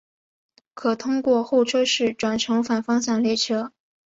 [0.73, 3.71] 可通过候车室转乘反方向列车。